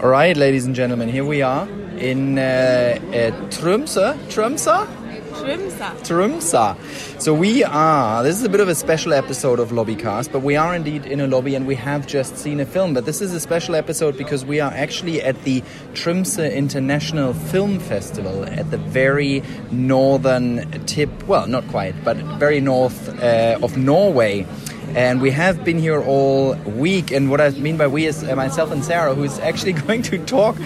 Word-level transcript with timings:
All 0.00 0.08
right, 0.08 0.36
ladies 0.36 0.64
and 0.64 0.76
gentlemen, 0.76 1.08
here 1.08 1.24
we 1.24 1.42
are 1.42 1.68
in 1.98 2.38
uh, 2.38 3.00
uh? 3.00 3.32
Tromsø. 3.50 4.16
Tromsø. 4.28 4.96
So 7.20 7.34
we 7.34 7.64
are. 7.64 8.22
This 8.22 8.36
is 8.36 8.44
a 8.44 8.48
bit 8.48 8.60
of 8.60 8.68
a 8.68 8.76
special 8.76 9.12
episode 9.12 9.58
of 9.58 9.70
Lobbycast, 9.72 10.30
but 10.30 10.42
we 10.42 10.54
are 10.54 10.72
indeed 10.72 11.04
in 11.04 11.20
a 11.20 11.26
lobby, 11.26 11.56
and 11.56 11.66
we 11.66 11.74
have 11.74 12.06
just 12.06 12.36
seen 12.36 12.60
a 12.60 12.64
film. 12.64 12.94
But 12.94 13.06
this 13.06 13.20
is 13.20 13.34
a 13.34 13.40
special 13.40 13.74
episode 13.74 14.16
because 14.16 14.44
we 14.44 14.60
are 14.60 14.70
actually 14.72 15.20
at 15.20 15.42
the 15.42 15.62
Tromsø 15.94 16.54
International 16.54 17.34
Film 17.34 17.80
Festival 17.80 18.44
at 18.44 18.70
the 18.70 18.78
very 18.78 19.42
northern 19.72 20.70
tip. 20.86 21.10
Well, 21.26 21.48
not 21.48 21.66
quite, 21.68 21.94
but 22.04 22.16
very 22.38 22.60
north 22.60 23.08
uh, 23.20 23.58
of 23.62 23.76
Norway. 23.76 24.46
And 24.96 25.20
we 25.20 25.30
have 25.30 25.64
been 25.64 25.78
here 25.78 26.02
all 26.02 26.54
week. 26.54 27.10
And 27.10 27.30
what 27.30 27.40
I 27.40 27.50
mean 27.50 27.76
by 27.76 27.86
we 27.86 28.06
is 28.06 28.24
uh, 28.24 28.34
myself 28.34 28.70
and 28.70 28.84
Sarah, 28.84 29.14
who's 29.14 29.38
actually 29.50 29.74
going 29.74 30.02
to 30.02 30.18
talk 30.24 30.56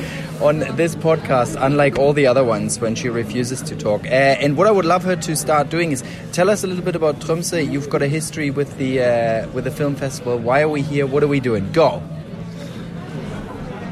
on 0.41 0.61
this 0.77 0.95
podcast, 0.95 1.57
unlike 1.61 1.99
all 1.99 2.13
the 2.13 2.27
other 2.27 2.45
ones 2.45 2.81
when 2.81 2.95
she 2.95 3.09
refuses 3.09 3.63
to 3.63 3.77
talk. 3.77 4.05
Uh, 4.05 4.09
and 4.43 4.57
what 4.57 4.67
I 4.67 4.71
would 4.71 4.85
love 4.85 5.05
her 5.05 5.17
to 5.17 5.37
start 5.37 5.71
doing 5.71 5.93
is 5.93 6.03
tell 6.33 6.51
us 6.51 6.65
a 6.65 6.67
little 6.67 6.85
bit 6.85 6.97
about 6.97 7.21
Tromsø. 7.21 7.71
You've 7.71 7.91
got 7.91 8.03
a 8.03 8.09
history 8.09 8.51
with 8.51 8.77
the 8.79 9.03
uh, 9.03 9.49
with 9.51 9.65
the 9.65 9.71
film 9.71 9.95
festival. 9.97 10.39
Why 10.39 10.63
are 10.63 10.69
we 10.69 10.83
here? 10.83 11.07
What 11.07 11.23
are 11.23 11.29
we 11.29 11.41
doing? 11.41 11.71
Go. 11.73 12.03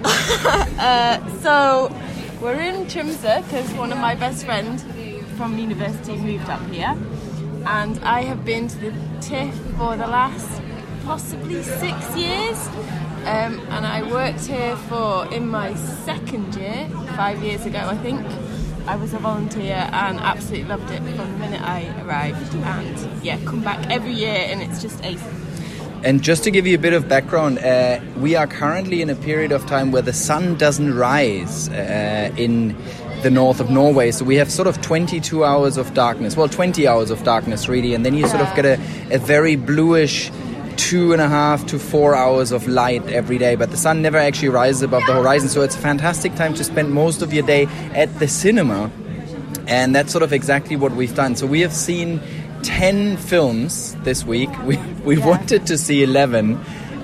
So 1.42 1.94
we're 2.40 2.54
in 2.54 2.86
Tromsø 2.86 3.44
because 3.44 3.70
one 3.74 3.92
of 3.92 3.98
my 3.98 4.14
best 4.14 4.44
friends 4.46 4.84
from 5.36 5.58
university 5.58 6.16
moved 6.16 6.48
up 6.50 6.60
here, 6.70 6.94
and 7.66 7.98
I 8.00 8.22
have 8.22 8.44
been 8.44 8.68
to 8.68 8.78
the 8.78 8.92
TIFF 9.20 9.54
for 9.76 9.96
the 9.96 10.06
last 10.06 10.60
possibly 11.04 11.62
six 11.62 12.16
years. 12.16 12.66
Um, 13.26 13.60
and 13.68 13.86
I 13.86 14.02
worked 14.10 14.46
here 14.46 14.76
for 14.76 15.32
in 15.32 15.48
my 15.48 15.74
second 15.74 16.54
year, 16.54 16.88
five 17.16 17.42
years 17.42 17.66
ago, 17.66 17.78
I 17.78 17.96
think. 17.98 18.20
I 18.86 18.96
was 18.96 19.12
a 19.12 19.18
volunteer 19.18 19.88
and 19.92 20.18
absolutely 20.20 20.64
loved 20.64 20.90
it 20.90 21.02
from 21.02 21.32
the 21.32 21.38
minute 21.38 21.60
I 21.60 21.86
arrived. 22.02 22.54
And 22.54 23.22
yeah, 23.22 23.38
come 23.44 23.62
back 23.62 23.90
every 23.90 24.14
year, 24.14 24.46
and 24.48 24.62
it's 24.62 24.80
just 24.80 25.04
ace. 25.04 25.22
And 26.02 26.22
just 26.22 26.44
to 26.44 26.50
give 26.50 26.66
you 26.66 26.76
a 26.76 26.80
bit 26.80 26.94
of 26.94 27.08
background, 27.08 27.58
uh, 27.58 28.00
we 28.16 28.34
are 28.36 28.46
currently 28.46 29.02
in 29.02 29.10
a 29.10 29.14
period 29.14 29.52
of 29.52 29.66
time 29.66 29.92
where 29.92 30.00
the 30.00 30.14
sun 30.14 30.56
doesn't 30.56 30.94
rise 30.94 31.68
uh, 31.68 32.32
in 32.38 32.74
the 33.22 33.30
north 33.30 33.60
of 33.60 33.70
Norway. 33.70 34.10
So 34.10 34.24
we 34.24 34.36
have 34.36 34.50
sort 34.50 34.68
of 34.68 34.80
22 34.80 35.44
hours 35.44 35.76
of 35.76 35.92
darkness. 35.94 36.36
Well, 36.36 36.48
20 36.48 36.86
hours 36.86 37.10
of 37.10 37.22
darkness, 37.24 37.68
really. 37.68 37.94
And 37.94 38.04
then 38.04 38.14
you 38.14 38.26
sort 38.28 38.42
of 38.42 38.54
get 38.54 38.64
a, 38.64 38.74
a 39.14 39.18
very 39.18 39.56
bluish 39.56 40.30
two 40.76 41.12
and 41.12 41.20
a 41.20 41.28
half 41.28 41.66
to 41.66 41.78
four 41.78 42.14
hours 42.14 42.52
of 42.52 42.66
light 42.66 43.06
every 43.10 43.36
day. 43.38 43.54
But 43.54 43.70
the 43.70 43.76
sun 43.76 44.00
never 44.02 44.16
actually 44.18 44.48
rises 44.48 44.82
above 44.82 45.04
the 45.06 45.12
horizon. 45.14 45.48
So 45.48 45.60
it's 45.62 45.74
a 45.74 45.78
fantastic 45.78 46.34
time 46.36 46.54
to 46.54 46.64
spend 46.64 46.92
most 46.92 47.22
of 47.22 47.32
your 47.32 47.44
day 47.46 47.66
at 47.94 48.18
the 48.18 48.28
cinema. 48.28 48.90
And 49.66 49.94
that's 49.94 50.10
sort 50.10 50.22
of 50.22 50.32
exactly 50.32 50.76
what 50.76 50.92
we've 50.92 51.14
done. 51.14 51.36
So 51.36 51.46
we 51.46 51.60
have 51.60 51.72
seen 51.72 52.20
10 52.62 53.16
films 53.18 53.94
this 54.04 54.24
week. 54.24 54.50
We, 54.64 54.76
we 55.04 55.16
Yeah. 55.18 55.26
wanted 55.26 55.66
to 55.66 55.78
see 55.78 56.02
11, 56.02 56.56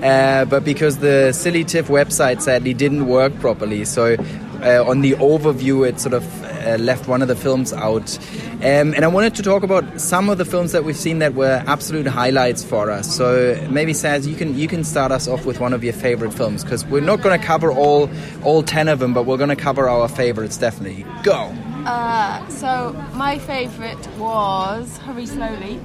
uh, 0.03 0.45
but 0.49 0.63
because 0.65 0.97
the 0.97 1.31
Silly 1.33 1.63
TIFF 1.63 1.87
website 1.87 2.41
sadly 2.41 2.73
didn't 2.73 3.07
work 3.07 3.33
properly, 3.39 3.83
so 3.85 4.15
uh, 4.63 4.83
on 4.87 5.01
the 5.01 5.13
overview 5.13 5.87
it 5.87 5.99
sort 5.99 6.13
of 6.13 6.43
uh, 6.43 6.77
left 6.77 7.07
one 7.07 7.21
of 7.21 7.27
the 7.27 7.35
films 7.35 7.73
out. 7.73 8.17
Um, 8.57 8.93
and 8.93 9.05
I 9.05 9.07
wanted 9.07 9.35
to 9.35 9.43
talk 9.43 9.63
about 9.63 10.01
some 10.01 10.29
of 10.29 10.37
the 10.37 10.45
films 10.45 10.71
that 10.71 10.83
we've 10.83 10.97
seen 10.97 11.19
that 11.19 11.33
were 11.33 11.63
absolute 11.67 12.07
highlights 12.07 12.63
for 12.63 12.89
us. 12.89 13.15
So 13.15 13.55
maybe 13.69 13.93
Saz, 13.93 14.27
you 14.27 14.35
can 14.35 14.57
you 14.57 14.67
can 14.67 14.83
start 14.83 15.11
us 15.11 15.27
off 15.27 15.45
with 15.45 15.59
one 15.59 15.73
of 15.73 15.83
your 15.83 15.93
favorite 15.93 16.33
films 16.33 16.63
because 16.63 16.85
we're 16.85 17.01
not 17.01 17.21
going 17.21 17.39
to 17.39 17.45
cover 17.45 17.71
all 17.71 18.09
all 18.43 18.63
10 18.63 18.87
of 18.87 18.99
them, 18.99 19.13
but 19.13 19.25
we're 19.25 19.37
going 19.37 19.49
to 19.49 19.55
cover 19.55 19.87
our 19.87 20.07
favorites 20.07 20.57
definitely. 20.57 21.05
Go. 21.23 21.53
Uh, 21.85 22.45
so 22.49 22.91
my 23.13 23.39
favourite 23.39 24.05
was 24.17 24.97
Hurry 24.97 25.25
Slowly. 25.25 25.79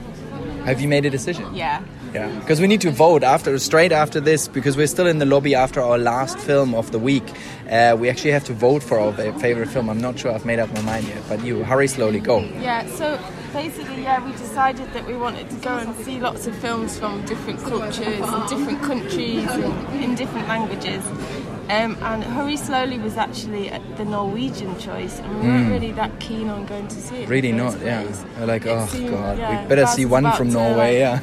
Have 0.65 0.81
you 0.81 0.89
made 0.89 1.05
a 1.05 1.11
decision? 1.11 1.55
Yeah. 1.55 1.83
Yeah, 2.15 2.29
because 2.41 2.61
we 2.61 2.67
need 2.67 2.83
to 2.83 2.91
vote 2.91 3.23
after, 3.25 3.59
straight 3.59 3.91
after 3.91 4.21
this, 4.21 4.47
because 4.47 4.77
we're 4.77 4.87
still 4.87 5.07
in 5.07 5.19
the 5.19 5.25
lobby 5.25 5.55
after 5.55 5.81
our 5.81 5.97
last 5.97 6.39
film 6.39 6.75
of 6.75 6.93
the 6.93 6.99
week. 6.99 7.25
Uh, 7.71 7.97
we 7.99 8.11
actually 8.11 8.33
have 8.33 8.45
to 8.45 8.53
vote 8.53 8.83
for 8.83 9.01
our 9.01 9.13
favorite 9.41 9.71
film. 9.71 9.89
I'm 9.89 10.01
not 10.01 10.19
sure 10.19 10.31
I've 10.31 10.45
made 10.45 10.59
up 10.59 10.71
my 10.75 10.83
mind 10.83 11.09
yet, 11.09 11.23
but 11.27 11.43
you 11.43 11.65
hurry 11.65 11.89
slowly, 11.89 12.21
go. 12.21 12.41
Yeah, 12.61 12.87
so 12.87 13.19
basically, 13.55 14.03
yeah, 14.03 14.23
we 14.25 14.33
decided 14.33 14.93
that 14.93 15.07
we 15.07 15.17
wanted 15.17 15.49
to 15.51 15.57
go 15.57 15.71
and 15.71 15.97
see 16.05 16.21
lots 16.21 16.47
of 16.47 16.55
films 16.57 16.99
from 16.99 17.25
different 17.25 17.61
cultures 17.61 18.21
and 18.21 18.49
different 18.49 18.83
countries 18.83 19.49
and 19.51 20.05
in 20.05 20.15
different 20.15 20.49
languages. 20.49 21.03
Um, 21.73 21.97
and 22.03 22.23
Hurry 22.23 22.59
Slowly 22.59 22.99
was 22.99 23.17
actually 23.17 23.71
uh, 23.71 23.81
the 23.97 24.05
Norwegian 24.05 24.79
choice, 24.79 25.21
and 25.21 25.41
we 25.41 25.47
weren't 25.49 25.71
really 25.71 25.93
that 25.93 26.21
keen 26.21 26.49
on 26.51 26.67
going 26.67 26.87
to 26.89 26.95
see 26.95 27.17
it. 27.23 27.29
Really 27.31 27.51
not, 27.53 27.81
yeah. 27.81 28.05
We're 28.39 28.45
like, 28.47 28.67
It 28.67 28.69
oh 28.69 28.87
seemed- 28.89 29.09
god, 29.11 29.39
yeah, 29.39 29.63
we 29.63 29.69
better 29.69 29.87
see 29.87 30.05
one 30.05 30.31
from 30.33 30.49
to, 30.49 30.55
Norway, 30.55 31.01
like, 31.03 31.23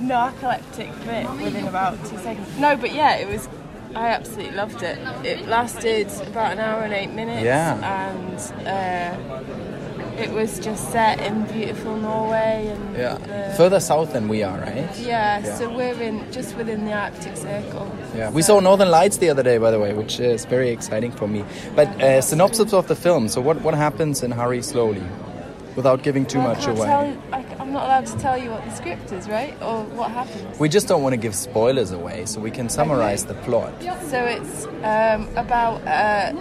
narcoleptic 0.00 0.94
fit 1.04 1.28
within 1.44 1.66
about 1.66 1.98
two 2.06 2.18
seconds. 2.18 2.56
No, 2.56 2.76
but 2.76 2.94
yeah, 2.94 3.16
it 3.16 3.26
was. 3.28 3.48
I 3.96 4.08
absolutely 4.08 4.56
loved 4.56 4.82
it. 4.82 4.98
It 5.24 5.46
lasted 5.46 6.08
about 6.26 6.52
an 6.52 6.58
hour 6.58 6.82
and 6.82 6.92
eight 6.92 7.10
minutes. 7.12 7.44
Yeah. 7.44 8.10
And 8.10 8.66
uh, 8.66 9.73
it 10.18 10.30
was 10.32 10.58
just 10.60 10.90
set 10.92 11.20
in 11.20 11.44
beautiful 11.46 11.96
Norway 11.96 12.68
and. 12.68 12.96
Yeah, 12.96 13.18
the- 13.18 13.54
further 13.56 13.80
south 13.80 14.12
than 14.12 14.28
we 14.28 14.42
are, 14.42 14.58
right? 14.58 14.88
yeah, 14.98 15.38
Yeah. 15.40 15.54
so 15.56 15.68
we're 15.74 16.00
in 16.00 16.30
just 16.32 16.56
within 16.56 16.84
the 16.84 16.92
Arctic 16.92 17.36
Circle. 17.36 17.90
Yeah, 18.16 18.30
we 18.30 18.42
saw 18.42 18.60
Northern 18.60 18.90
Lights 18.90 19.16
the 19.18 19.30
other 19.30 19.42
day, 19.42 19.58
by 19.58 19.70
the 19.70 19.78
way, 19.80 19.92
which 19.92 20.20
is 20.20 20.44
very 20.44 20.70
exciting 20.70 21.12
for 21.12 21.26
me. 21.28 21.44
But 21.74 21.88
uh, 22.02 22.20
synopsis 22.20 22.72
of 22.72 22.86
the 22.88 22.96
film. 22.96 23.28
So, 23.28 23.40
what 23.40 23.60
what 23.62 23.74
happens 23.74 24.22
in 24.22 24.30
Hurry 24.30 24.62
Slowly, 24.62 25.02
without 25.76 26.02
giving 26.02 26.24
too 26.26 26.38
Well, 26.38 26.48
much 26.54 26.66
away? 26.66 26.86
Tell, 26.86 27.44
I'm 27.64 27.72
not 27.72 27.84
allowed 27.84 28.04
to 28.06 28.18
tell 28.18 28.36
you 28.36 28.50
what 28.50 28.62
the 28.66 28.70
script 28.72 29.10
is, 29.10 29.26
right? 29.26 29.54
Or 29.62 29.84
what 29.84 30.10
happens. 30.10 30.58
We 30.60 30.68
just 30.68 30.86
don't 30.86 31.02
want 31.02 31.14
to 31.14 31.16
give 31.16 31.34
spoilers 31.34 31.92
away, 31.92 32.26
so 32.26 32.38
we 32.38 32.50
can 32.50 32.68
summarize 32.68 33.24
the 33.24 33.32
plot. 33.34 33.72
So 34.10 34.22
it's 34.26 34.66
um, 34.82 35.34
about 35.36 35.80
a 35.86 36.34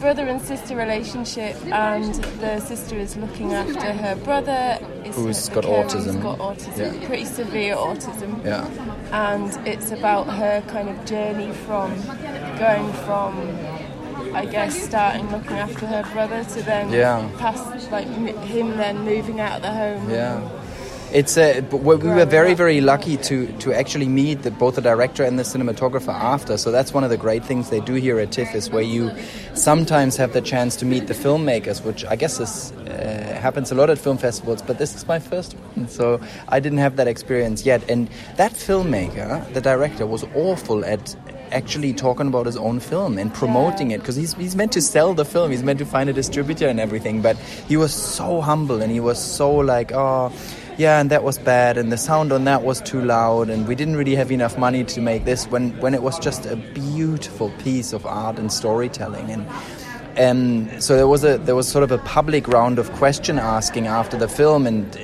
brother 0.00 0.26
and 0.26 0.40
sister 0.42 0.76
relationship, 0.76 1.56
and 1.72 2.12
the 2.40 2.60
sister 2.60 2.94
is 2.96 3.16
looking 3.16 3.54
after 3.54 3.90
her 3.92 4.16
brother, 4.16 4.78
Who's 5.12 5.48
got 5.48 5.64
autism. 5.64 6.20
Got 6.22 6.38
autism, 6.40 7.00
Yeah. 7.00 7.06
pretty 7.06 7.24
severe 7.24 7.74
autism. 7.76 8.44
Yeah. 8.44 8.68
And 9.12 9.66
it's 9.66 9.92
about 9.92 10.24
her 10.28 10.60
kind 10.68 10.90
of 10.90 11.02
journey 11.06 11.52
from 11.52 11.94
going 12.58 12.92
from, 13.06 13.56
I 14.34 14.44
guess, 14.44 14.76
starting 14.78 15.30
looking 15.30 15.56
after 15.56 15.86
her 15.86 16.02
brother 16.12 16.44
to 16.44 16.62
then 16.62 16.90
Yeah. 16.90 17.26
past 17.38 17.90
like 17.90 18.06
m- 18.08 18.26
him 18.42 18.76
then 18.76 19.04
moving 19.06 19.40
out 19.40 19.56
of 19.56 19.62
the 19.62 19.72
home. 19.72 20.10
Yeah. 20.10 20.40
It's 21.12 21.36
we 21.36 21.60
we 21.70 21.96
were 21.96 22.24
very 22.24 22.54
very 22.54 22.80
lucky 22.80 23.16
to 23.18 23.46
to 23.60 23.72
actually 23.72 24.08
meet 24.08 24.42
the, 24.42 24.50
both 24.50 24.74
the 24.74 24.80
director 24.80 25.22
and 25.22 25.38
the 25.38 25.44
cinematographer 25.44 26.12
after. 26.12 26.58
So 26.58 26.72
that's 26.72 26.92
one 26.92 27.04
of 27.04 27.10
the 27.10 27.16
great 27.16 27.44
things 27.44 27.70
they 27.70 27.80
do 27.80 27.94
here 27.94 28.18
at 28.18 28.32
TIFF 28.32 28.54
is 28.54 28.70
where 28.70 28.82
you 28.82 29.12
sometimes 29.54 30.16
have 30.16 30.32
the 30.32 30.40
chance 30.40 30.74
to 30.76 30.84
meet 30.84 31.06
the 31.06 31.14
filmmakers, 31.14 31.84
which 31.84 32.04
I 32.04 32.16
guess 32.16 32.40
is 32.40 32.72
uh, 32.72 33.38
happens 33.40 33.70
a 33.70 33.76
lot 33.76 33.88
at 33.88 33.98
film 33.98 34.18
festivals. 34.18 34.62
But 34.62 34.78
this 34.78 34.96
is 34.96 35.06
my 35.06 35.20
first 35.20 35.54
one, 35.54 35.88
so 35.88 36.20
I 36.48 36.58
didn't 36.58 36.78
have 36.78 36.96
that 36.96 37.06
experience 37.06 37.64
yet. 37.64 37.88
And 37.88 38.10
that 38.36 38.52
filmmaker, 38.52 39.52
the 39.54 39.60
director, 39.60 40.06
was 40.06 40.24
awful 40.34 40.84
at 40.84 41.14
actually 41.52 41.92
talking 41.92 42.26
about 42.26 42.46
his 42.46 42.56
own 42.56 42.80
film 42.80 43.18
and 43.18 43.32
promoting 43.32 43.92
it 43.92 43.98
because 43.98 44.16
he's, 44.16 44.34
he's 44.34 44.56
meant 44.56 44.72
to 44.72 44.82
sell 44.82 45.14
the 45.14 45.24
film 45.24 45.52
he's 45.52 45.62
meant 45.62 45.78
to 45.78 45.86
find 45.86 46.10
a 46.10 46.12
distributor 46.12 46.66
and 46.66 46.80
everything 46.80 47.22
but 47.22 47.36
he 47.68 47.76
was 47.76 47.94
so 47.94 48.40
humble 48.40 48.82
and 48.82 48.90
he 48.90 48.98
was 48.98 49.16
so 49.16 49.54
like 49.54 49.92
oh 49.92 50.32
yeah 50.78 51.00
and 51.00 51.10
that 51.10 51.22
was 51.24 51.38
bad 51.38 51.78
and 51.78 51.90
the 51.92 51.96
sound 51.98 52.32
on 52.32 52.44
that 52.44 52.62
was 52.62 52.80
too 52.82 53.00
loud 53.02 53.48
and 53.50 53.66
we 53.68 53.74
didn't 53.74 53.96
really 53.96 54.14
have 54.14 54.30
enough 54.30 54.58
money 54.58 54.84
to 54.84 55.00
make 55.00 55.24
this 55.24 55.46
when 55.46 55.70
when 55.80 55.94
it 55.94 56.02
was 56.02 56.18
just 56.18 56.46
a 56.46 56.56
beautiful 56.56 57.50
piece 57.58 57.92
of 57.92 58.04
art 58.06 58.38
and 58.38 58.52
storytelling 58.52 59.30
and 59.30 59.46
and 60.16 60.82
so 60.82 60.96
there 60.96 61.08
was 61.08 61.24
a 61.24 61.38
there 61.38 61.54
was 61.54 61.68
sort 61.68 61.84
of 61.84 61.90
a 61.92 61.98
public 61.98 62.48
round 62.48 62.78
of 62.78 62.90
question 62.92 63.38
asking 63.38 63.86
after 63.86 64.16
the 64.16 64.28
film 64.28 64.66
and 64.66 64.96
uh, 64.96 65.00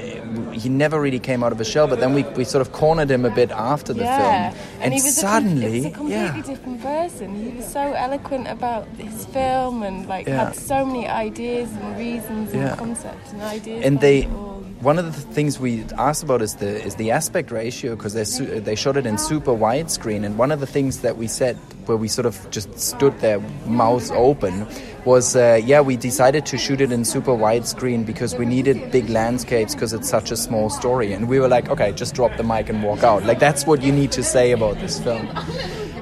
he 0.52 0.69
never 0.69 1.00
really 1.00 1.19
came 1.19 1.42
out 1.44 1.52
of 1.52 1.58
his 1.58 1.69
shell 1.69 1.86
but 1.86 2.00
then 2.00 2.14
we, 2.14 2.22
we 2.36 2.44
sort 2.44 2.62
of 2.66 2.72
cornered 2.72 3.10
him 3.10 3.24
a 3.24 3.30
bit 3.30 3.50
after 3.50 3.92
the 3.92 4.02
Yeah, 4.04 4.50
film 4.50 4.62
and, 4.82 4.94
he 4.94 5.00
was 5.02 5.16
suddenly 5.16 5.86
a, 5.86 5.90
com- 5.90 6.04
was 6.04 6.12
a 6.14 6.16
completely 6.30 6.40
yeah 6.40 6.42
different 6.42 6.80
person. 6.82 7.34
He 7.34 7.56
was 7.56 7.70
so 7.70 7.80
eloquent 7.92 8.48
about 8.48 8.86
his 8.96 9.26
film 9.26 9.82
and 9.82 10.06
like 10.08 10.26
Yeah. 10.26 10.46
had 10.46 10.54
so 10.56 10.84
many 10.86 11.06
ideas 11.08 11.70
and 11.72 11.96
reasons 11.98 12.52
and 12.54 12.78
concepts 12.78 13.32
and 13.32 13.42
ideas. 13.42 13.84
and 13.84 14.00
they 14.00 14.24
all. 14.26 14.51
One 14.82 14.99
of 14.99 15.05
the 15.06 15.12
things 15.32 15.61
we 15.61 15.84
asked 15.96 16.25
about 16.25 16.43
is 16.43 16.56
the 16.56 16.82
is 16.84 16.96
the 16.96 17.11
aspect 17.12 17.50
ratio 17.52 17.94
because 17.94 18.14
they 18.14 18.25
su- 18.25 18.61
they 18.61 18.75
shot 18.75 18.96
it 18.96 19.06
in 19.06 19.17
super 19.17 19.52
widescreen 19.52 20.25
and 20.25 20.37
one 20.37 20.50
of 20.50 20.58
the 20.58 20.67
things 20.67 21.00
that 21.02 21.17
we 21.17 21.29
said 21.29 21.56
where 21.87 21.96
we 21.96 22.08
sort 22.08 22.26
of 22.26 22.50
just 22.50 22.76
stood 22.79 23.17
there 23.20 23.38
mouths 23.67 24.11
open 24.11 24.67
was 25.05 25.37
uh, 25.37 25.61
yeah 25.64 25.81
we 25.81 25.96
decided 25.96 26.44
to 26.44 26.58
shoot 26.58 26.81
it 26.81 26.90
in 26.90 27.05
super 27.05 27.31
widescreen 27.32 28.05
because 28.05 28.34
we 28.34 28.44
needed 28.44 28.90
big 28.90 29.08
landscapes 29.08 29.73
because 29.75 29.93
it's 29.93 30.08
such 30.08 30.32
a 30.32 30.37
small 30.37 30.69
story 30.69 31.12
and 31.12 31.29
we 31.29 31.38
were 31.38 31.49
like 31.49 31.69
okay 31.69 31.93
just 31.93 32.14
drop 32.14 32.37
the 32.37 32.43
mic 32.43 32.69
and 32.69 32.82
walk 32.82 33.05
out 33.05 33.25
like 33.25 33.38
that's 33.38 33.64
what 33.67 33.82
you 33.82 33.93
need 33.93 34.11
to 34.11 34.23
say 34.25 34.50
about 34.50 34.75
this 34.81 34.99
film 35.00 35.29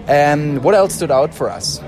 um, 0.09 0.56
what 0.62 0.75
else 0.75 0.94
stood 0.94 1.11
out 1.11 1.35
for 1.35 1.50
us 1.50 1.81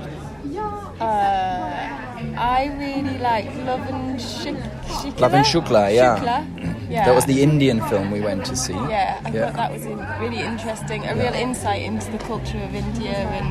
I 2.35 2.65
really 2.79 3.17
like 3.19 3.45
Love 3.65 3.81
and 3.89 4.19
Shuk- 4.19 4.55
Shukla. 4.55 5.19
Love 5.19 5.33
and 5.33 5.45
Shukla, 5.45 5.93
yeah. 5.93 6.17
Shukla. 6.17 6.72
Yeah. 6.93 7.05
That 7.07 7.15
was 7.15 7.25
the 7.25 7.41
Indian 7.41 7.81
film 7.89 8.11
we 8.11 8.21
went 8.21 8.45
to 8.45 8.55
see. 8.55 8.73
Yeah, 8.73 9.19
I 9.25 9.31
thought 9.31 9.53
that 9.61 9.71
was 9.73 9.83
in- 9.85 9.97
really 10.21 10.39
interesting. 10.39 10.99
A 11.05 11.15
real 11.15 11.33
insight 11.33 11.81
into 11.81 12.11
the 12.11 12.19
culture 12.19 12.59
of 12.67 12.73
India 12.75 13.11
and 13.39 13.47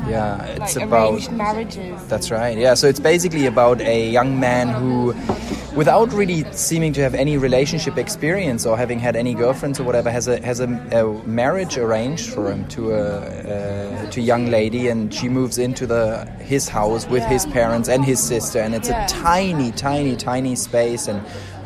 um, 0.00 0.08
Yeah, 0.08 0.44
it's 0.46 0.76
like 0.76 0.84
about 0.86 1.10
arranged 1.12 1.32
marriages. 1.32 2.06
That's 2.08 2.30
right. 2.30 2.56
Yeah, 2.56 2.74
so 2.74 2.86
it's 2.88 3.00
basically 3.00 3.46
about 3.46 3.80
a 3.80 4.08
young 4.10 4.40
man 4.40 4.68
who, 4.68 5.14
without 5.76 6.12
really 6.12 6.44
seeming 6.52 6.92
to 6.94 7.00
have 7.02 7.14
any 7.14 7.36
relationship 7.36 7.96
experience 7.98 8.66
or 8.66 8.76
having 8.76 8.98
had 8.98 9.14
any 9.16 9.34
girlfriends 9.34 9.78
or 9.80 9.84
whatever, 9.84 10.10
has 10.10 10.26
a 10.28 10.40
has 10.44 10.60
a, 10.60 10.68
a 10.92 11.04
marriage 11.28 11.76
arranged 11.78 12.30
for 12.34 12.50
him 12.50 12.66
to 12.68 12.92
a 12.92 13.04
uh, 13.54 14.10
to 14.10 14.20
a 14.20 14.22
young 14.22 14.46
lady, 14.46 14.88
and 14.88 15.12
she 15.12 15.28
moves 15.28 15.58
into 15.58 15.86
the 15.86 16.24
his 16.52 16.68
house 16.68 17.06
with 17.08 17.24
his 17.24 17.44
parents 17.46 17.88
and 17.88 18.04
his 18.04 18.20
sister, 18.20 18.58
and 18.60 18.74
it's 18.74 18.88
Yeah. 18.88 19.04
a 19.04 19.08
tiny, 19.08 19.70
tiny, 19.72 20.16
tiny 20.16 20.54
space, 20.56 21.08
and 21.08 21.20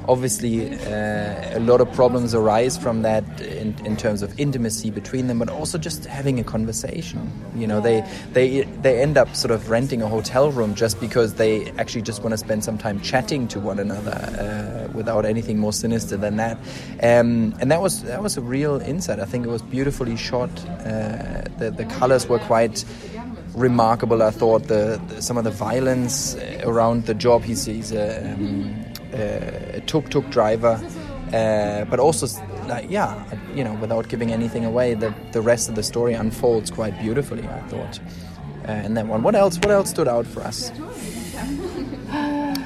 obviously 0.08 0.74
uh, 0.74 1.58
a 1.58 1.60
lot 1.60 1.80
of 1.80 1.92
problems 1.92 2.34
arise 2.34 2.76
from 2.76 3.02
that 3.02 3.24
in, 3.40 3.74
in 3.84 3.96
terms 3.96 4.22
of 4.22 4.38
intimacy 4.38 4.90
between 4.90 5.26
them 5.26 5.38
but 5.38 5.48
also 5.48 5.78
just 5.78 6.04
having 6.04 6.38
a 6.38 6.44
conversation 6.44 7.30
you 7.54 7.66
know 7.66 7.80
they 7.80 8.04
they 8.32 8.62
they 8.82 9.00
end 9.00 9.16
up 9.16 9.34
sort 9.34 9.50
of 9.50 9.70
renting 9.70 10.02
a 10.02 10.08
hotel 10.08 10.50
room 10.50 10.74
just 10.74 11.00
because 11.00 11.34
they 11.34 11.70
actually 11.72 12.02
just 12.02 12.22
want 12.22 12.32
to 12.32 12.38
spend 12.38 12.62
some 12.62 12.78
time 12.78 13.00
chatting 13.00 13.48
to 13.48 13.60
one 13.60 13.78
another 13.78 14.12
uh, 14.12 14.92
without 14.92 15.24
anything 15.24 15.58
more 15.58 15.72
sinister 15.72 16.16
than 16.16 16.36
that 16.36 16.56
um, 17.02 17.54
and 17.60 17.70
that 17.70 17.80
was 17.80 18.02
that 18.04 18.22
was 18.22 18.36
a 18.36 18.42
real 18.42 18.80
insight 18.80 19.20
I 19.20 19.24
think 19.24 19.46
it 19.46 19.50
was 19.50 19.62
beautifully 19.62 20.16
shot 20.16 20.50
uh, 20.66 21.42
the, 21.58 21.72
the 21.74 21.84
colors 21.86 22.28
were 22.28 22.38
quite 22.38 22.84
remarkable. 23.54 24.22
I 24.22 24.30
thought 24.30 24.64
the, 24.64 25.00
the 25.08 25.22
some 25.22 25.38
of 25.38 25.44
the 25.44 25.50
violence 25.50 26.36
around 26.62 27.06
the 27.06 27.14
job. 27.14 27.42
He's 27.42 27.66
a, 27.68 28.32
um, 28.32 28.83
a 29.14 29.80
tuk 29.86 30.10
tuk 30.10 30.28
driver, 30.30 30.80
uh, 31.32 31.84
but 31.86 31.98
also 32.00 32.26
like 32.68 32.90
yeah, 32.90 33.24
you 33.54 33.64
know, 33.64 33.74
without 33.74 34.08
giving 34.08 34.32
anything 34.32 34.64
away, 34.64 34.94
the 34.94 35.14
the 35.32 35.40
rest 35.40 35.68
of 35.68 35.74
the 35.74 35.82
story 35.82 36.14
unfolds 36.14 36.70
quite 36.70 36.98
beautifully. 36.98 37.46
I 37.46 37.60
thought. 37.68 38.00
Uh, 38.68 38.72
in 38.86 38.94
that 38.94 39.06
one, 39.06 39.22
what 39.22 39.34
else? 39.34 39.56
What 39.58 39.70
else 39.70 39.90
stood 39.90 40.08
out 40.08 40.26
for 40.26 40.40
us? 40.40 40.72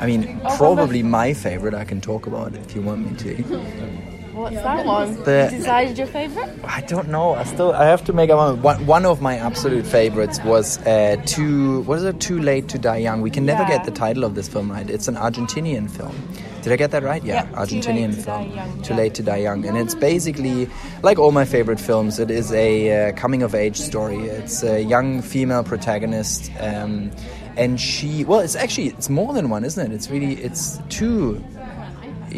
I 0.00 0.06
mean, 0.06 0.40
probably 0.56 1.02
my 1.02 1.34
favorite. 1.34 1.74
I 1.74 1.84
can 1.84 2.00
talk 2.00 2.26
about 2.26 2.54
if 2.54 2.74
you 2.74 2.82
want 2.82 3.10
me 3.10 3.16
to. 3.18 4.07
What's 4.38 4.56
that 4.56 4.86
one? 4.86 5.22
The- 5.24 5.48
you 5.52 5.58
decided 5.58 5.98
your 5.98 6.06
favourite? 6.06 6.50
I 6.64 6.80
don't 6.82 7.08
know. 7.08 7.34
I 7.34 7.44
still 7.44 7.72
I 7.72 7.84
have 7.86 8.04
to 8.04 8.12
make 8.12 8.30
up 8.30 8.58
one. 8.58 8.86
One 8.86 9.04
of 9.04 9.20
my 9.20 9.36
absolute 9.36 9.84
favorites 9.86 10.38
was 10.44 10.78
uh, 10.86 11.16
too. 11.26 11.80
What 11.82 11.98
is 11.98 12.04
it? 12.04 12.20
Too 12.20 12.38
late 12.40 12.68
to 12.68 12.78
die 12.78 12.98
young. 12.98 13.20
We 13.20 13.30
can 13.30 13.44
never 13.44 13.62
Yeah. 13.62 13.68
get 13.76 13.84
the 13.84 13.90
title 13.90 14.24
of 14.24 14.34
this 14.34 14.48
film 14.48 14.70
right. 14.70 14.88
It's 14.88 15.08
an 15.08 15.16
Argentinian 15.16 15.90
film. 15.90 16.14
Did 16.62 16.72
I 16.72 16.76
get 16.76 16.90
that 16.90 17.02
right? 17.02 17.22
Yeah, 17.24 17.34
Yeah, 17.34 17.64
Too 17.64 17.76
Argentinian 17.76 18.08
Late 18.08 18.14
to 18.16 18.22
film. 18.22 18.50
Young, 18.54 18.82
Too 18.82 18.92
yeah. 18.94 18.98
late 19.00 19.14
to 19.14 19.22
die 19.22 19.36
young, 19.36 19.64
and 19.64 19.76
it's 19.78 19.94
basically 19.94 20.68
like 21.02 21.18
all 21.18 21.30
my 21.32 21.44
favorite 21.44 21.80
films. 21.80 22.18
It 22.18 22.30
is 22.30 22.52
a 22.52 23.08
uh, 23.08 23.12
coming 23.12 23.42
of 23.42 23.54
age 23.54 23.76
story. 23.76 24.18
It's 24.18 24.62
a 24.62 24.82
young 24.82 25.22
female 25.22 25.62
protagonist. 25.64 26.50
Um, 26.60 27.10
and 27.56 27.80
she, 27.80 28.24
well, 28.24 28.38
it's 28.40 28.54
actually 28.54 28.88
it's 28.88 29.08
more 29.08 29.32
than 29.32 29.50
one, 29.50 29.64
isn't 29.64 29.90
it? 29.90 29.94
It's 29.94 30.10
really 30.10 30.34
it's 30.34 30.78
two 30.90 31.42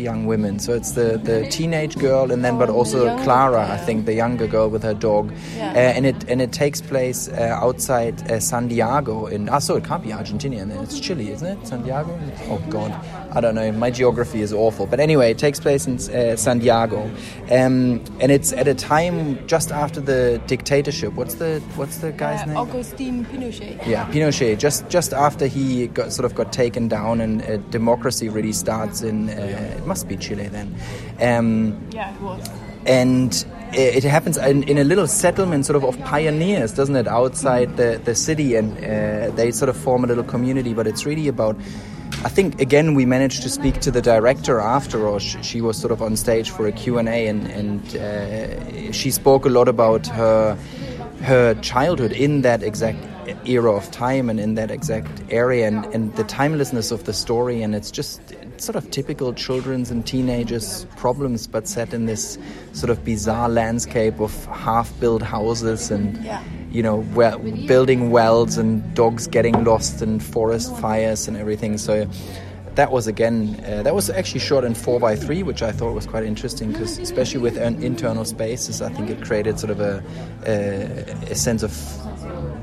young 0.01 0.27
women. 0.27 0.59
So 0.59 0.73
it's 0.75 0.93
the, 0.93 1.21
the 1.23 1.47
teenage 1.49 1.97
girl, 1.97 2.31
and 2.33 2.45
then 2.45 2.59
but 2.59 2.69
also 2.69 3.07
younger 3.07 3.23
Clara, 3.23 3.71
I 3.71 3.77
think, 3.77 4.07
the 4.07 4.15
younger 4.15 4.47
girl 4.47 4.69
with 4.69 4.83
her 4.83 4.95
dog. 4.95 5.33
Yeah. 5.57 5.71
Uh, 5.71 5.97
and 5.97 6.07
it 6.07 6.25
and 6.29 6.41
it 6.43 6.53
takes 6.53 6.81
place 6.81 7.29
uh, 7.29 7.59
outside 7.61 8.31
uh, 8.31 8.41
Santiago. 8.41 9.27
In 9.27 9.49
ah, 9.49 9.59
so 9.59 9.77
it 9.77 9.85
can't 9.85 10.03
be 10.03 10.13
Argentina, 10.13 10.57
then 10.71 10.83
it's 10.83 10.99
Chile, 11.01 11.31
isn't 11.31 11.47
it? 11.47 11.67
Santiago. 11.67 12.19
Oh 12.49 12.63
God, 12.69 12.93
I 13.33 13.41
don't 13.41 13.55
know. 13.55 13.71
My 13.73 13.91
geography 13.91 14.41
is 14.43 14.53
awful. 14.53 14.87
But 14.87 14.99
anyway, 15.01 15.31
it 15.31 15.39
takes 15.39 15.61
place 15.61 15.87
in 15.87 15.95
uh, 16.15 16.37
Santiago, 16.37 17.03
um, 17.51 18.03
and 18.21 18.31
it's 18.33 18.53
at 18.53 18.67
a 18.67 18.75
time 18.75 19.39
just 19.47 19.71
after 19.71 20.01
the 20.01 20.41
dictatorship. 20.47 21.13
What's 21.15 21.35
the 21.35 21.61
what's 21.77 21.99
the 21.99 22.11
guy's 22.13 22.43
Uh, 22.43 22.47
name? 22.47 22.57
Augustine 22.57 23.25
Pinochet. 23.27 23.87
Yeah, 23.87 24.07
Pinochet. 24.11 24.59
Just 24.59 24.89
just 24.89 25.13
after 25.13 25.47
he 25.47 25.87
got 25.89 26.13
sort 26.13 26.25
of 26.25 26.35
got 26.35 26.53
taken 26.53 26.89
down 26.89 27.21
and 27.21 27.43
uh, 27.43 27.57
democracy 27.71 28.29
really 28.29 28.53
starts 28.53 29.03
in 29.03 29.29
uh, 29.31 29.77
it 29.79 29.87
must 29.87 30.09
be 30.09 30.17
Chile 30.17 30.49
then, 30.49 30.75
um, 31.21 31.79
Yeah, 31.93 32.13
it 32.15 32.21
was. 32.21 32.51
and 32.87 33.33
it, 33.73 34.03
it 34.03 34.05
happens 34.05 34.37
in, 34.39 34.65
in 34.65 34.77
a 34.79 34.85
little 34.85 35.07
settlement 35.07 35.67
sort 35.67 35.77
of 35.77 35.85
of 35.85 35.97
pioneers, 36.05 36.73
doesn't 36.75 36.97
it? 36.97 37.07
Outside 37.07 37.77
the 37.77 38.01
the 38.05 38.15
city, 38.15 38.57
and 38.57 38.73
uh, 38.79 39.31
they 39.37 39.53
sort 39.53 39.69
of 39.69 39.77
form 39.77 40.03
a 40.05 40.07
little 40.09 40.25
community. 40.25 40.75
But 40.75 40.87
it's 40.89 41.07
really 41.07 41.29
about. 41.29 41.57
I 42.23 42.29
think 42.29 42.61
again 42.61 42.95
we 42.95 43.07
managed 43.07 43.43
to 43.43 43.49
speak 43.49 43.81
to 43.81 43.91
the 43.91 44.03
director 44.03 44.61
after, 44.61 45.07
or 45.07 45.21
sh- 45.21 45.39
she 45.43 45.63
was 45.63 45.79
sort 45.79 45.91
of 45.91 46.03
on 46.03 46.17
stage 46.17 46.51
for 46.51 46.67
a 46.67 46.73
Q 46.73 46.99
and 46.99 47.09
A, 47.09 47.27
and 47.29 47.47
and 47.47 47.97
uh, 47.97 48.93
she 48.93 49.11
spoke 49.11 49.47
a 49.47 49.49
lot 49.49 49.69
about 49.69 50.07
her 50.09 50.57
her 51.23 51.55
childhood 51.63 52.13
in 52.13 52.43
that 52.43 52.63
exact 52.63 52.99
era 53.47 53.73
of 53.73 53.91
time 53.91 54.29
and 54.29 54.41
in 54.41 54.55
that 54.55 54.71
exact 54.71 55.23
area 55.31 55.67
and, 55.69 55.85
and 55.95 56.15
the 56.17 56.25
timelessness 56.25 56.91
of 56.91 57.05
the 57.05 57.13
story 57.13 57.63
and 57.63 57.75
it's 57.75 57.91
just 57.91 58.21
sort 58.57 58.75
of 58.75 58.91
typical 58.91 59.33
children's 59.35 59.91
and 59.91 60.07
teenagers 60.07 60.87
problems 60.97 61.47
but 61.47 61.69
set 61.69 61.93
in 61.95 62.07
this 62.07 62.39
sort 62.73 62.91
of 62.91 63.05
bizarre 63.05 63.49
landscape 63.49 64.19
of 64.19 64.47
half-built 64.47 65.23
houses 65.23 65.91
and 65.91 66.17
Yeah. 66.25 66.43
You 66.71 66.83
know 66.83 66.97
well, 67.15 67.39
building 67.67 68.11
wells 68.11 68.57
and 68.57 68.95
dogs 68.95 69.27
getting 69.27 69.65
lost 69.65 70.03
and 70.03 70.23
forest 70.23 70.75
fires 70.79 71.27
and 71.29 71.37
everything 71.37 71.77
so 71.79 72.09
that 72.77 72.93
was 72.93 73.07
again 73.09 73.61
uh, 73.67 73.83
that 73.83 73.95
was 73.95 74.09
actually 74.11 74.39
shot 74.41 74.65
in 74.65 74.75
4 74.75 75.01
by 75.01 75.17
3 75.17 75.43
which 75.43 75.63
i 75.63 75.73
thought 75.73 75.93
was 75.93 76.07
quite 76.07 76.23
interesting 76.25 76.71
because 76.73 76.99
especially 76.99 77.41
with 77.41 77.57
an 77.57 77.83
internal 77.83 78.25
spaces 78.25 78.81
i 78.81 78.89
think 78.91 79.11
it 79.11 79.21
created 79.23 79.59
sort 79.59 79.71
of 79.71 79.81
a, 79.81 80.03
a, 80.47 81.33
a 81.33 81.35
sense 81.35 81.63
of 81.65 81.73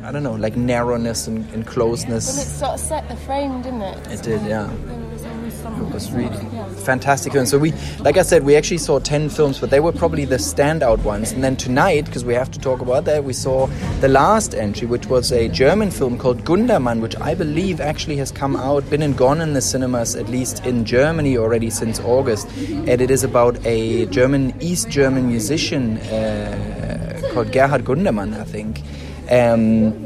i 0.05 0.11
don't 0.11 0.23
know 0.23 0.35
like 0.35 0.55
narrowness 0.55 1.27
and, 1.27 1.67
closeness. 1.67 2.29
and 2.29 2.37
Well, 2.37 2.45
it 2.45 2.59
sort 2.59 2.71
of 2.71 2.79
set 2.79 3.09
the 3.09 3.17
frame, 3.17 3.61
didn't 3.61 3.81
it? 3.81 4.07
it 4.07 4.23
did 4.23 4.41
yeah 4.43 4.71
There 4.85 4.97
was 5.11 5.25
always 5.25 5.53
some- 5.53 5.85
it 5.85 5.93
was 5.93 6.11
really 6.11 6.37
fantastic 6.67 7.33
and 7.33 7.47
so 7.47 7.57
we 7.57 7.71
like 7.99 8.17
i 8.17 8.21
said 8.21 8.43
we 8.43 8.55
actually 8.55 8.77
saw 8.77 8.99
10 8.99 9.29
films 9.29 9.59
but 9.59 9.69
they 9.69 9.79
were 9.79 9.91
probably 9.91 10.25
the 10.25 10.37
standout 10.37 11.03
ones. 11.03 11.31
And 11.31 11.43
then 11.43 11.55
tonight 11.55 12.05
because 12.05 12.23
we 12.23 12.33
have 12.33 12.51
to 12.51 12.59
talk 12.59 12.81
about 12.81 13.05
that 13.05 13.23
we 13.23 13.33
saw 13.33 13.67
the 13.99 14.07
last 14.07 14.53
entry 14.53 14.87
which 14.87 15.05
was 15.07 15.31
a 15.31 15.47
german 15.49 15.91
film 15.91 16.17
called 16.17 16.43
gundermann 16.43 17.01
which 17.01 17.15
i 17.17 17.33
believe 17.33 17.81
actually 17.81 18.17
has 18.17 18.31
come 18.31 18.55
out 18.55 18.89
been 18.89 19.01
and 19.01 19.17
gone 19.17 19.41
in 19.41 19.53
the 19.53 19.61
cinemas 19.61 20.15
at 20.15 20.29
least 20.29 20.65
in 20.65 20.85
germany 20.85 21.37
already 21.37 21.69
since 21.69 21.99
august. 21.99 22.47
And 22.57 23.01
it 23.01 23.11
is 23.11 23.23
about 23.23 23.63
a 23.65 24.05
german 24.07 24.53
east 24.61 24.89
german 24.89 25.27
musician 25.27 25.97
uh, 25.97 27.21
called 27.33 27.51
gerhard 27.51 27.83
gundermann 27.83 28.33
i 28.33 28.43
think. 28.43 28.81
Um, 29.29 30.05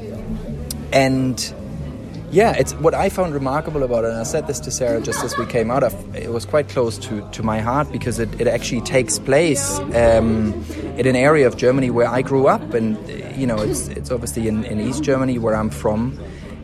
and 0.92 1.54
yeah, 2.32 2.54
it's 2.58 2.74
what 2.76 2.94
I 2.94 3.10
found 3.10 3.34
remarkable 3.34 3.84
about 3.84 4.06
it, 4.06 4.12
and 4.12 4.18
I 4.18 4.24
said 4.24 4.48
this 4.48 4.60
to 4.62 4.72
Sarah 4.72 5.02
just 5.02 5.24
as 5.24 5.38
we 5.38 5.46
came 5.46 5.70
out 5.70 5.84
of. 5.84 6.16
It 6.16 6.32
was 6.32 6.46
quite 6.46 6.70
close 6.70 6.98
to, 7.00 7.30
to 7.32 7.44
my 7.44 7.60
heart 7.60 7.92
because 7.92 8.20
it, 8.20 8.40
it 8.40 8.48
actually 8.48 8.82
takes 8.82 9.20
place 9.20 9.80
um, 9.80 10.54
in 10.98 11.08
an 11.08 11.16
area 11.16 11.46
of 11.46 11.58
Germany 11.58 11.90
where 11.90 12.08
I 12.08 12.22
grew 12.22 12.48
up, 12.48 12.74
and 12.74 12.98
you 13.38 13.46
know, 13.46 13.58
it's 13.58 13.90
it's 13.90 14.12
obviously 14.12 14.48
in, 14.48 14.64
in 14.64 14.80
East 14.80 15.04
Germany 15.04 15.40
where 15.40 15.56
I'm 15.56 15.70
from, 15.70 16.18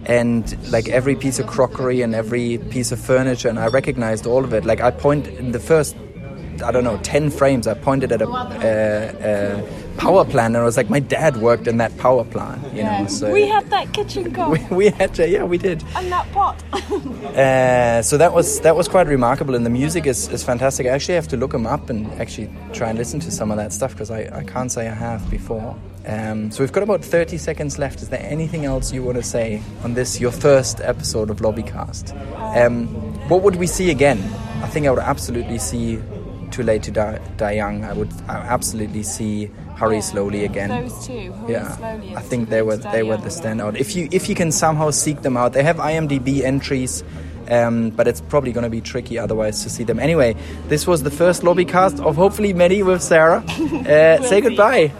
and 0.05 0.71
like 0.71 0.87
every 0.87 1.15
piece 1.15 1.37
of 1.37 1.47
crockery 1.47 2.01
and 2.01 2.15
every 2.15 2.59
piece 2.69 2.93
of 2.93 2.99
furniture, 2.99 3.49
and 3.49 3.59
I 3.59 3.67
recognized 3.67 4.25
all 4.25 4.45
of 4.45 4.53
it. 4.53 4.63
Like 4.63 4.79
I 4.79 4.91
point 4.91 5.27
in 5.27 5.51
the 5.51 5.59
first 5.59 5.95
I 6.63 6.71
don't 6.71 6.83
know, 6.83 6.97
10 7.03 7.29
frames, 7.29 7.67
I 7.67 7.73
pointed 7.75 8.11
at 8.11 8.21
a, 8.21 8.27
uh, 8.27 9.13
a 9.21 9.86
power 9.97 10.23
plant 10.25 10.55
and 10.55 10.61
I 10.61 10.65
was 10.65 10.77
like, 10.77 10.89
my 10.89 10.99
dad 10.99 11.37
worked 11.37 11.67
in 11.67 11.77
that 11.77 11.95
power 11.97 12.23
plant, 12.23 12.61
you 12.73 12.79
Yeah. 12.79 13.01
know. 13.01 13.07
So 13.07 13.31
we 13.33 13.47
had 13.47 13.69
that 13.71 13.93
kitchen 13.93 14.29
go 14.37 14.49
we, 14.49 14.59
we 14.71 14.89
had 14.89 15.13
to, 15.15 15.27
yeah, 15.27 15.43
we 15.43 15.57
did. 15.57 15.83
and 15.95 16.11
that 16.11 16.31
pot. 16.31 16.63
Uh, 17.37 18.01
so 18.01 18.17
that 18.17 18.33
was 18.33 18.59
that 18.61 18.75
was 18.75 18.87
quite 18.87 19.05
remarkable, 19.05 19.53
and 19.53 19.63
the 19.63 19.69
music 19.69 20.07
is, 20.07 20.27
is 20.29 20.43
fantastic. 20.43 20.87
I 20.87 20.89
actually 20.89 21.13
have 21.15 21.27
to 21.27 21.37
look 21.37 21.51
them 21.51 21.67
up 21.67 21.91
and 21.91 22.07
actually 22.19 22.49
try 22.73 22.89
and 22.89 22.97
listen 22.97 23.19
to 23.19 23.29
some 23.29 23.51
of 23.51 23.57
that 23.57 23.71
stuff 23.71 23.91
because 23.91 24.09
I, 24.09 24.21
I 24.33 24.43
can't 24.43 24.71
say 24.71 24.87
I 24.87 24.93
have 24.95 25.29
before. 25.29 25.75
Um, 26.07 26.49
so 26.49 26.63
we've 26.63 26.71
got 26.71 26.81
about 26.81 27.03
30 27.05 27.37
seconds 27.37 27.77
left. 27.77 28.01
Is 28.01 28.09
there 28.09 28.23
anything 28.23 28.65
else 28.65 28.91
you 28.91 29.03
want 29.03 29.17
to 29.17 29.23
say 29.23 29.61
on 29.83 29.93
this, 29.93 30.19
your 30.19 30.31
first 30.31 30.79
episode 30.81 31.29
of 31.29 31.37
Lobbycast? 31.41 32.15
Um, 32.57 32.87
what 33.29 33.43
would 33.43 33.57
we 33.57 33.67
see 33.67 33.91
again? 33.91 34.17
I 34.63 34.67
think 34.67 34.87
I 34.87 34.89
would 34.89 34.99
absolutely 35.03 35.59
see 35.59 35.97
Too 36.57 36.63
Late 36.63 36.81
to 36.83 36.91
Die, 36.91 37.19
Die 37.37 37.51
Young. 37.51 37.85
I 37.85 37.93
would 37.93 38.11
I 38.27 38.37
absolutely 38.37 39.03
see 39.03 39.51
Hurry 39.75 40.01
Slowly 40.01 40.43
again 40.43 40.69
Those 40.69 41.05
two. 41.05 41.31
Hurry 41.31 41.53
yeah, 41.53 41.77
slowly. 41.77 42.15
I 42.15 42.21
think 42.21 42.49
they 42.49 42.63
were 42.63 42.77
they 42.77 43.03
were 43.03 43.17
the 43.17 43.29
standout. 43.29 43.77
If 43.77 43.95
you 43.95 44.09
if 44.11 44.27
you 44.27 44.33
can 44.33 44.51
somehow 44.51 44.89
seek 44.89 45.21
them 45.21 45.37
out, 45.37 45.53
they 45.53 45.61
have 45.61 45.77
IMDb 45.77 46.41
entries, 46.41 47.03
um, 47.51 47.91
but 47.91 48.07
it's 48.07 48.21
probably 48.21 48.51
going 48.51 48.63
to 48.63 48.71
be 48.71 48.81
tricky 48.81 49.19
otherwise 49.19 49.61
to 49.65 49.69
see 49.69 49.83
them. 49.83 49.99
Anyway, 49.99 50.35
this 50.67 50.87
was 50.87 51.03
the 51.03 51.11
first 51.11 51.43
lobby 51.43 51.63
cast 51.63 51.99
of 51.99 52.15
hopefully 52.15 52.53
many 52.53 52.81
with 52.81 53.03
Sarah. 53.03 53.43
Uh, 53.87 54.21
say 54.23 54.29
see. 54.29 54.41
goodbye. 54.41 54.91